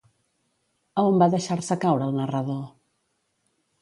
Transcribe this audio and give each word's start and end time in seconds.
A 1.01 1.03
on 1.09 1.21
va 1.23 1.29
deixar-se 1.35 1.79
caure 1.85 2.07
el 2.13 2.17
narrador? 2.21 2.61